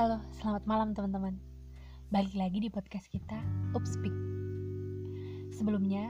[0.00, 1.36] Halo, selamat malam teman-teman.
[2.08, 3.36] Balik lagi di podcast kita,
[3.76, 4.16] Upspeak.
[5.52, 6.08] Sebelumnya,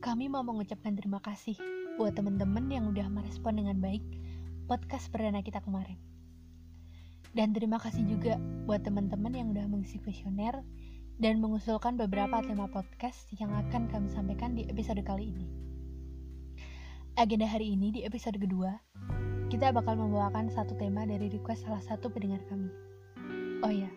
[0.00, 1.52] kami mau mengucapkan terima kasih
[2.00, 4.00] buat teman-teman yang udah merespon dengan baik
[4.64, 6.00] podcast perdana kita kemarin.
[7.36, 10.64] Dan terima kasih juga buat teman-teman yang udah mengisi kuesioner
[11.20, 15.44] dan mengusulkan beberapa tema podcast yang akan kami sampaikan di episode kali ini.
[17.20, 18.80] Agenda hari ini di episode kedua,
[19.52, 22.95] kita bakal membawakan satu tema dari request salah satu pendengar kami.
[23.66, 23.90] Oh ya,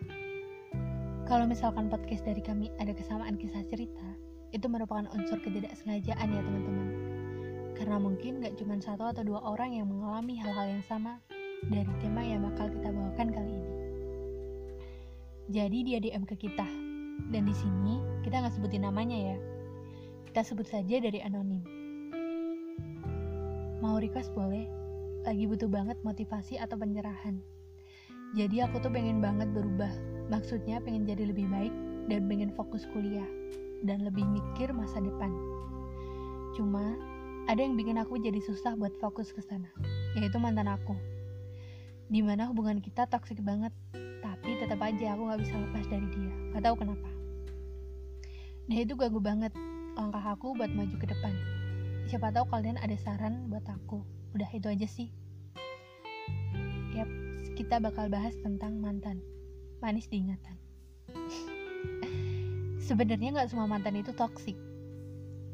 [1.30, 4.18] kalau misalkan podcast dari kami ada kesamaan kisah cerita,
[4.50, 6.88] itu merupakan unsur ketidaksengajaan ya teman-teman.
[7.78, 11.22] Karena mungkin gak cuma satu atau dua orang yang mengalami hal-hal yang sama
[11.70, 13.72] dari tema yang bakal kita bawakan kali ini.
[15.54, 16.66] Jadi dia DM ke kita,
[17.30, 19.38] dan di sini kita nggak sebutin namanya ya.
[20.26, 21.62] Kita sebut saja dari anonim.
[23.78, 24.66] Mau request boleh?
[25.22, 27.59] Lagi butuh banget motivasi atau penyerahan
[28.30, 29.90] jadi aku tuh pengen banget berubah.
[30.30, 31.74] Maksudnya pengen jadi lebih baik
[32.06, 33.26] dan pengen fokus kuliah
[33.82, 35.34] dan lebih mikir masa depan.
[36.54, 36.94] Cuma
[37.50, 39.66] ada yang bikin aku jadi susah buat fokus ke sana,
[40.14, 40.94] yaitu mantan aku.
[42.06, 43.74] Di mana hubungan kita toksik banget,
[44.22, 46.32] tapi tetap aja aku gak bisa lepas dari dia.
[46.54, 47.10] Gak tahu kenapa.
[48.70, 49.50] Nah itu ganggu banget
[49.98, 51.34] langkah aku buat maju ke depan.
[52.06, 54.06] Siapa tahu kalian ada saran buat aku.
[54.38, 55.10] Udah itu aja sih
[57.60, 59.20] kita bakal bahas tentang mantan.
[59.84, 60.56] Manis diingatan.
[62.88, 64.56] Sebenarnya nggak semua mantan itu toksik.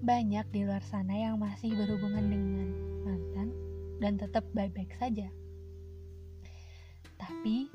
[0.07, 2.69] Banyak di luar sana yang masih berhubungan dengan
[3.03, 3.49] mantan
[3.99, 5.27] dan tetap baik-baik saja.
[7.19, 7.75] Tapi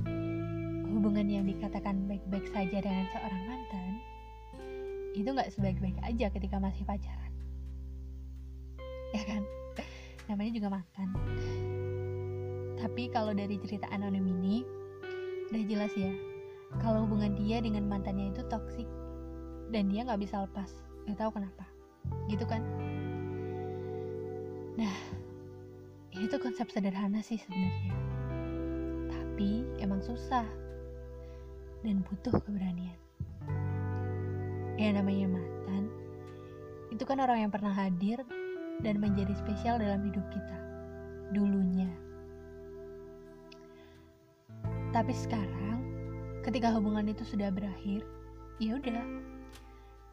[0.95, 3.91] hubungan yang dikatakan baik-baik saja dengan seorang mantan
[5.11, 7.36] itu nggak sebaik-baik aja ketika masih pacaran.
[9.11, 9.43] Ya kan?
[10.31, 11.11] Namanya juga mantan.
[12.81, 14.65] Tapi kalau dari cerita anonim ini,
[15.53, 16.09] udah jelas ya,
[16.81, 18.89] kalau hubungan dia dengan mantannya itu toksik
[19.69, 20.73] dan dia nggak bisa lepas,
[21.05, 21.65] nggak tahu kenapa,
[22.25, 22.65] gitu kan?
[24.81, 24.95] Nah,
[26.17, 27.93] ini tuh konsep sederhana sih sebenarnya,
[29.14, 30.49] tapi emang susah
[31.86, 32.97] dan butuh keberanian.
[34.81, 35.86] Ya namanya mantan,
[36.89, 38.25] itu kan orang yang pernah hadir
[38.81, 40.58] dan menjadi spesial dalam hidup kita
[41.30, 42.11] dulunya.
[44.91, 45.79] Tapi sekarang,
[46.43, 48.03] ketika hubungan itu sudah berakhir,
[48.59, 49.07] ya udah.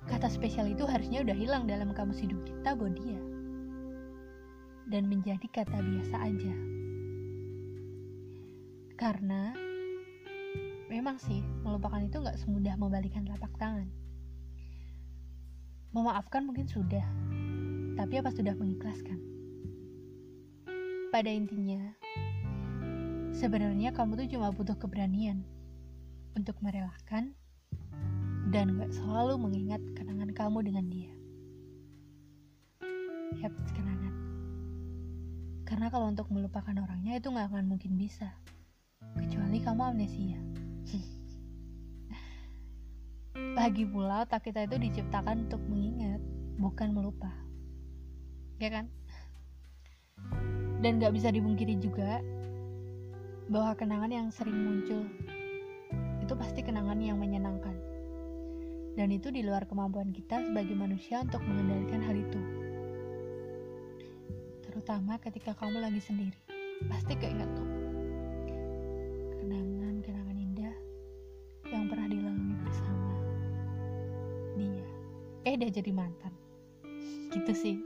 [0.06, 3.18] Kata spesial itu harusnya udah hilang dalam kamus hidup kita buat dia.
[4.86, 6.54] Dan menjadi kata biasa aja.
[8.94, 9.50] Karena
[10.86, 13.90] memang sih melupakan itu nggak semudah membalikan telapak tangan.
[15.90, 17.04] Memaafkan mungkin sudah,
[17.98, 19.18] tapi apa sudah mengikhlaskan?
[21.10, 21.97] Pada intinya,
[23.38, 25.46] Sebenarnya kamu tuh cuma butuh keberanian
[26.34, 27.38] untuk merelakan
[28.50, 31.14] dan gak selalu mengingat kenangan kamu dengan dia.
[33.38, 34.10] Yap, kenangan.
[35.62, 38.26] Karena kalau untuk melupakan orangnya itu gak akan mungkin bisa.
[39.14, 40.42] Kecuali kamu amnesia.
[43.62, 46.18] Lagi pula otak kita itu diciptakan untuk mengingat,
[46.58, 47.30] bukan melupa.
[48.58, 48.90] Ya kan?
[50.82, 52.18] Dan gak bisa dibungkiri juga,
[53.48, 55.08] bahwa kenangan yang sering muncul
[56.20, 57.72] itu pasti kenangan yang menyenangkan.
[58.92, 62.40] Dan itu di luar kemampuan kita sebagai manusia untuk mengendalikan hal itu.
[64.68, 66.36] Terutama ketika kamu lagi sendiri.
[66.92, 67.68] Pasti keinget tuh.
[69.40, 70.76] Kenangan-kenangan indah
[71.72, 73.12] yang pernah dilalui bersama
[74.60, 74.88] dia.
[75.48, 76.32] Eh, dia jadi mantan.
[77.32, 77.76] Gitu sih.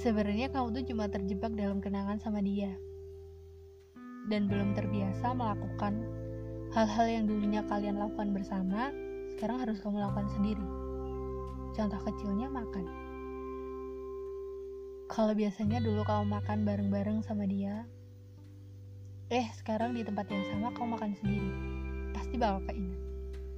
[0.00, 2.72] Sebenarnya kamu tuh cuma terjebak dalam kenangan sama dia
[4.26, 6.02] dan belum terbiasa melakukan
[6.74, 8.90] hal-hal yang dulunya kalian lakukan bersama,
[9.34, 10.66] sekarang harus kamu lakukan sendiri.
[11.72, 12.86] Contoh kecilnya makan.
[15.06, 17.86] Kalau biasanya dulu kamu makan bareng-bareng sama dia,
[19.30, 21.50] eh sekarang di tempat yang sama kamu makan sendiri,
[22.10, 23.00] pasti bakal keinget,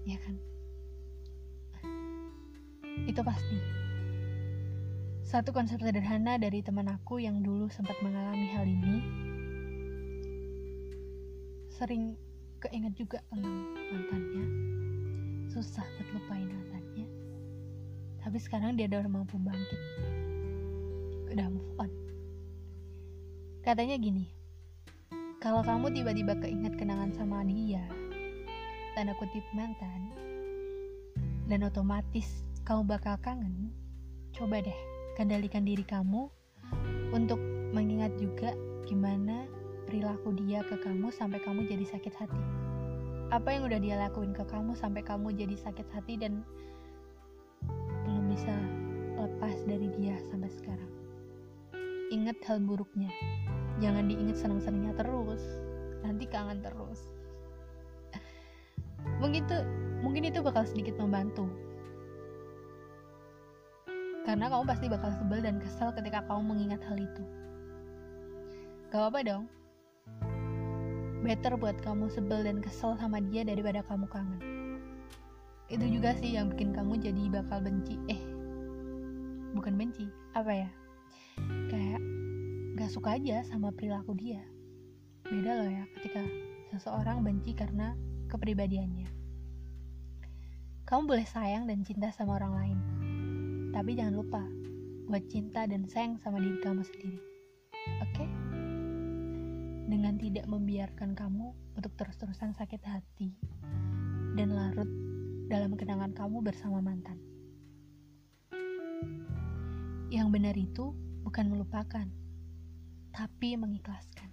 [0.05, 0.37] ya kan?
[3.09, 3.59] Itu pasti.
[5.25, 9.28] Satu konsep sederhana dari teman aku yang dulu sempat mengalami hal ini
[11.79, 12.19] sering
[12.59, 13.55] keinget juga tentang
[13.95, 14.45] mantannya.
[15.47, 17.07] Susah buat lupain mantannya.
[18.19, 19.81] Tapi sekarang dia udah mampu bangkit.
[21.31, 21.91] Udah move on.
[23.63, 24.39] Katanya gini
[25.39, 27.87] kalau kamu tiba-tiba keinget kenangan sama dia
[28.99, 30.11] tanda kutip mantan
[31.47, 33.71] dan otomatis kamu bakal kangen
[34.35, 34.81] coba deh
[35.15, 36.27] kendalikan diri kamu
[37.15, 37.39] untuk
[37.71, 38.51] mengingat juga
[38.91, 39.47] gimana
[39.88, 42.37] perilaku dia ke kamu sampai kamu jadi sakit hati.
[43.32, 46.44] apa yang udah dia lakuin ke kamu sampai kamu jadi sakit hati dan
[48.05, 48.52] belum bisa
[49.17, 50.93] lepas dari dia sampai sekarang.
[52.08, 53.12] Ingat hal buruknya,
[53.85, 55.44] jangan diingat senang-senangnya terus,
[56.00, 57.12] nanti kangen terus.
[59.20, 59.58] Mungkin itu,
[60.00, 61.49] mungkin itu bakal sedikit membantu.
[64.25, 67.25] Karena kamu pasti bakal sebel dan kesel ketika kamu mengingat hal itu.
[68.88, 69.44] Gak apa-apa dong,
[71.23, 74.41] better buat kamu sebel dan kesel sama dia daripada kamu kangen.
[75.69, 77.99] Itu juga sih yang bikin kamu jadi bakal benci.
[78.09, 78.20] Eh,
[79.53, 80.70] bukan benci, apa ya?
[81.69, 82.00] Kayak
[82.79, 84.41] gak suka aja sama perilaku dia.
[85.29, 86.25] Beda loh ya ketika
[86.73, 87.93] seseorang benci karena
[88.32, 89.09] kepribadiannya.
[90.88, 92.79] Kamu boleh sayang dan cinta sama orang lain.
[93.76, 94.41] Tapi jangan lupa
[95.09, 97.20] buat cinta dan sayang sama diri kamu sendiri.
[98.00, 98.25] Oke?
[98.25, 98.38] Okay?
[99.88, 103.32] Dengan tidak membiarkan kamu untuk terus-terusan sakit hati
[104.37, 104.87] dan larut
[105.49, 107.17] dalam kenangan kamu bersama mantan.
[110.12, 110.93] Yang benar itu
[111.25, 112.05] bukan melupakan,
[113.17, 114.29] tapi mengikhlaskan.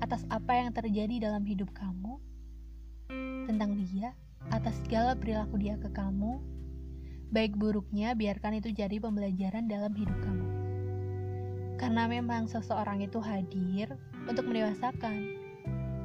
[0.00, 2.16] Atas apa yang terjadi dalam hidup kamu,
[3.44, 4.16] tentang dia,
[4.48, 6.40] atas segala perilaku dia ke kamu,
[7.28, 10.61] baik buruknya biarkan itu jadi pembelajaran dalam hidup kamu.
[11.82, 13.90] Karena memang seseorang itu hadir
[14.30, 15.34] untuk mendewasakan,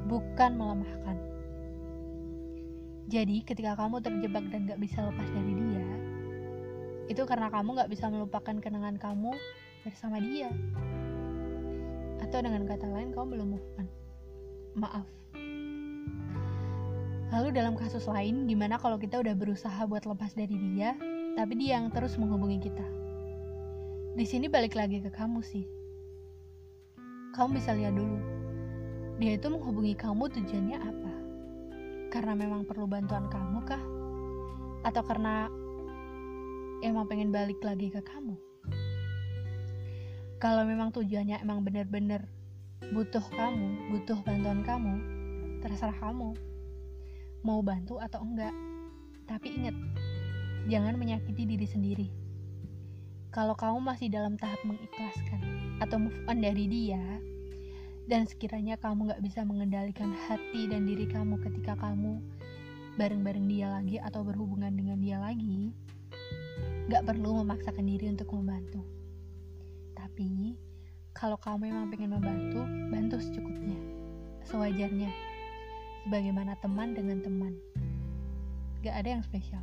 [0.09, 1.21] bukan melemahkan.
[3.13, 5.85] Jadi ketika kamu terjebak dan gak bisa lepas dari dia,
[7.13, 9.37] itu karena kamu gak bisa melupakan kenangan kamu
[9.85, 10.49] bersama dia.
[12.25, 13.87] Atau dengan kata lain, kamu belum move on.
[14.81, 15.05] Maaf.
[17.37, 20.97] Lalu dalam kasus lain, gimana kalau kita udah berusaha buat lepas dari dia,
[21.37, 23.06] tapi dia yang terus menghubungi kita?
[24.17, 25.61] Di sini balik lagi ke kamu sih.
[27.37, 28.17] Kamu bisa lihat dulu.
[29.21, 31.13] Dia itu menghubungi kamu tujuannya apa?
[32.09, 33.83] Karena memang perlu bantuan kamu kah?
[34.89, 35.45] Atau karena
[36.81, 38.33] emang pengen balik lagi ke kamu?
[40.41, 42.25] Kalau memang tujuannya emang bener-bener
[42.97, 44.93] butuh kamu, butuh bantuan kamu,
[45.61, 46.33] terserah kamu.
[47.45, 48.57] Mau bantu atau enggak.
[49.29, 49.77] Tapi ingat,
[50.65, 52.26] jangan menyakiti diri sendiri
[53.37, 55.37] kalau kamu masih dalam tahap mengikhlaskan
[55.77, 57.21] atau move on dari dia,
[58.09, 62.17] dan sekiranya kamu gak bisa mengendalikan hati dan diri kamu ketika kamu
[62.97, 65.69] bareng-bareng dia lagi atau berhubungan dengan dia lagi,
[66.89, 68.81] gak perlu memaksakan diri untuk membantu.
[69.93, 70.57] Tapi,
[71.13, 73.77] kalau kamu memang pengen membantu, bantu secukupnya,
[74.49, 75.13] sewajarnya,
[76.09, 77.53] sebagaimana teman dengan teman.
[78.81, 79.61] Gak ada yang spesial.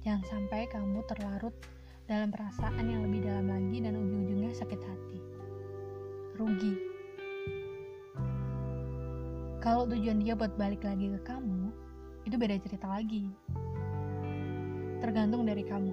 [0.00, 1.52] Jangan sampai kamu terlarut
[2.04, 5.18] dalam perasaan yang lebih dalam lagi dan ujung-ujungnya sakit hati.
[6.36, 6.74] Rugi.
[9.64, 11.72] Kalau tujuan dia buat balik lagi ke kamu,
[12.28, 13.32] itu beda cerita lagi.
[15.00, 15.92] Tergantung dari kamu.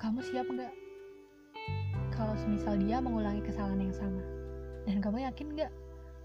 [0.00, 0.72] Kamu siap nggak?
[2.14, 4.22] Kalau semisal dia mengulangi kesalahan yang sama,
[4.88, 5.72] dan kamu yakin nggak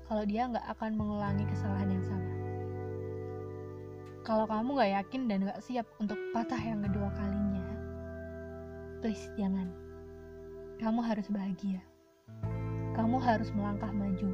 [0.05, 2.29] kalau dia nggak akan mengulangi kesalahan yang sama?
[4.21, 7.48] Kalau kamu nggak yakin dan nggak siap untuk patah yang kedua kalinya,
[8.99, 9.71] Please jangan.
[10.75, 11.79] Kamu harus bahagia.
[12.99, 14.27] Kamu harus melangkah maju.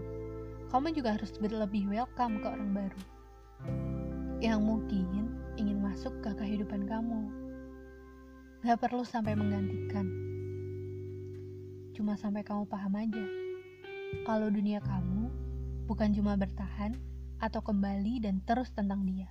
[0.73, 3.01] Kamu juga harus lebih welcome ke orang baru.
[4.41, 7.29] Yang mungkin ingin masuk ke kehidupan kamu.
[8.65, 10.09] Gak perlu sampai menggantikan.
[11.93, 13.25] Cuma sampai kamu paham aja.
[14.25, 15.29] Kalau dunia kamu
[15.85, 16.97] bukan cuma bertahan
[17.37, 19.29] atau kembali dan terus tentang dia.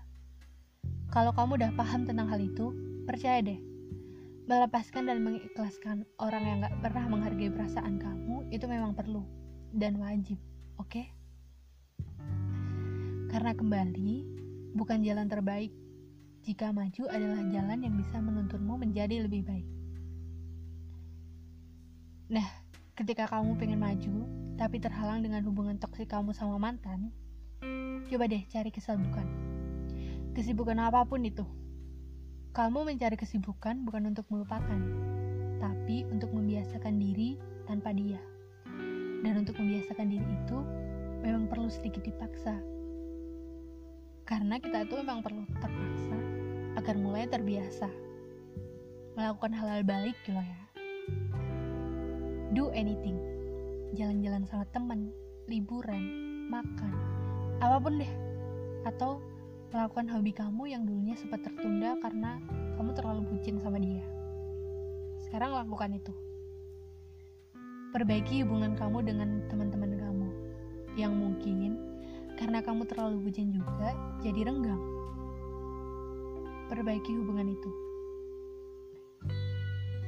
[1.10, 2.70] Kalau kamu udah paham tentang hal itu,
[3.02, 3.73] percaya deh,
[4.44, 9.24] Melepaskan dan mengikhlaskan orang yang gak pernah menghargai perasaan kamu itu memang perlu
[9.72, 10.36] dan wajib,
[10.76, 10.92] oke?
[10.92, 11.08] Okay?
[13.32, 14.12] Karena kembali,
[14.76, 15.72] bukan jalan terbaik
[16.44, 19.68] jika maju adalah jalan yang bisa menuntunmu menjadi lebih baik.
[22.28, 22.44] Nah,
[23.00, 24.28] ketika kamu pengen maju,
[24.60, 27.16] tapi terhalang dengan hubungan toksik kamu sama mantan,
[28.12, 29.24] coba deh cari kesibukan.
[30.36, 31.48] Kesibukan apa pun itu,
[32.54, 34.78] kamu mencari kesibukan bukan untuk melupakan,
[35.58, 37.34] tapi untuk membiasakan diri
[37.66, 38.22] tanpa dia.
[39.26, 40.62] Dan untuk membiasakan diri itu
[41.18, 42.54] memang perlu sedikit dipaksa.
[44.22, 46.14] Karena kita itu memang perlu terpaksa
[46.78, 47.90] agar mulai terbiasa.
[49.18, 50.60] Melakukan hal-hal baik gitu ya.
[52.54, 53.18] Do anything.
[53.98, 55.10] Jalan-jalan sama teman,
[55.50, 56.06] liburan,
[56.54, 56.94] makan,
[57.58, 58.12] apa pun deh.
[58.86, 59.18] Atau
[59.74, 62.38] Lakukan hobi kamu yang dulunya sempat tertunda karena
[62.78, 64.06] kamu terlalu bucin sama dia.
[65.26, 66.14] Sekarang lakukan itu.
[67.90, 70.28] Perbaiki hubungan kamu dengan teman-teman kamu
[70.94, 71.74] yang mungkin
[72.38, 74.78] Karena kamu terlalu bucin juga, jadi renggang.
[76.70, 77.70] Perbaiki hubungan itu.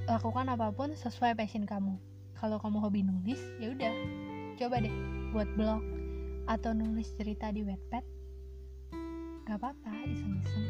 [0.06, 1.99] Lakukan apa pun sesuai passion kamu.
[2.38, 3.94] Kalau kamu hobi nulis, ya udah,
[4.58, 4.94] coba deh
[5.35, 5.82] buat blog
[6.46, 8.15] atau nulis cerita di Wattpad.
[9.46, 10.66] Gak apa-apa, iseng-iseng.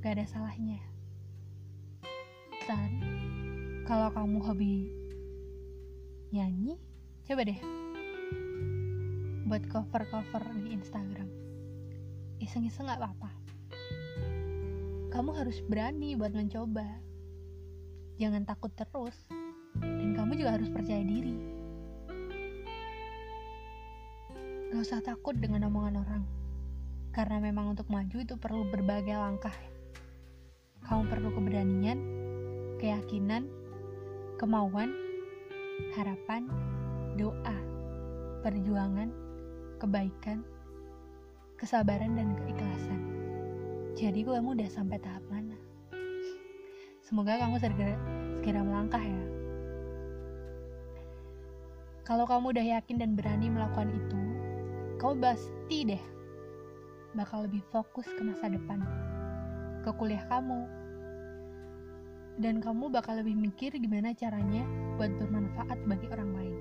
[0.00, 0.80] Gak ada salahnya.
[2.64, 3.04] Dan
[3.84, 4.88] kalau kamu hobi
[6.32, 6.80] nyanyi,
[7.28, 7.60] coba deh
[9.44, 11.28] buat cover-cover di Instagram.
[12.40, 13.28] Iseng-iseng gak apa-apa.
[15.12, 16.88] Kamu harus berani buat mencoba.
[18.16, 19.28] Jangan takut terus.
[19.76, 21.36] Dan kamu juga harus percaya diri.
[24.72, 26.35] Gak usah takut dengan omongan orang.
[27.16, 29.56] Karena memang untuk maju itu perlu berbagai langkah.
[30.84, 31.96] Kamu perlu keberanian,
[32.76, 33.48] keyakinan,
[34.36, 34.92] kemauan,
[35.96, 36.44] harapan,
[37.16, 37.56] doa,
[38.44, 39.08] perjuangan,
[39.80, 40.44] kebaikan,
[41.56, 43.00] kesabaran, dan keikhlasan.
[43.96, 45.56] Jadi kamu udah sampai tahap mana?
[47.00, 47.96] Semoga kamu segera,
[48.36, 49.24] segera melangkah ya.
[52.04, 54.20] Kalau kamu udah yakin dan berani melakukan itu,
[55.00, 56.15] kamu pasti deh
[57.16, 58.84] bakal lebih fokus ke masa depan,
[59.80, 60.68] ke kuliah kamu,
[62.36, 64.60] dan kamu bakal lebih mikir gimana caranya
[65.00, 66.56] buat bermanfaat bagi orang lain,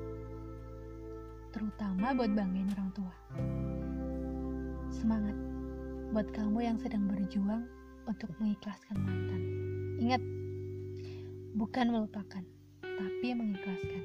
[1.51, 3.15] terutama buat banggain orang tua.
[4.88, 5.35] Semangat
[6.15, 7.67] buat kamu yang sedang berjuang
[8.07, 9.41] untuk mengikhlaskan mantan.
[10.00, 10.21] Ingat,
[11.59, 12.43] bukan melupakan,
[12.79, 14.03] tapi mengikhlaskan.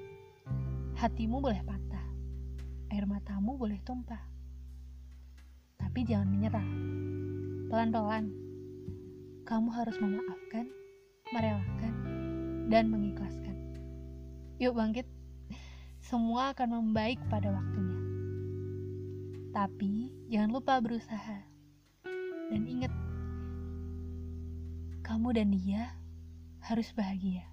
[0.98, 2.06] Hatimu boleh patah,
[2.90, 4.29] air matamu boleh tumpah,
[5.90, 6.68] tapi jangan menyerah.
[7.66, 8.30] Pelan-pelan,
[9.42, 10.70] kamu harus memaafkan,
[11.34, 11.94] merelakan,
[12.70, 13.58] dan mengikhlaskan.
[14.62, 15.10] Yuk bangkit,
[15.98, 17.98] semua akan membaik pada waktunya.
[19.50, 21.42] Tapi jangan lupa berusaha.
[22.54, 22.94] Dan ingat,
[25.02, 25.98] kamu dan dia
[26.62, 27.50] harus bahagia.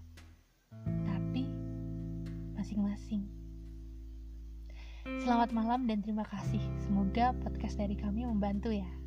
[0.86, 1.50] Tapi
[2.54, 3.37] masing-masing.
[5.24, 6.60] Selamat malam dan terima kasih.
[6.84, 9.07] Semoga podcast dari kami membantu ya.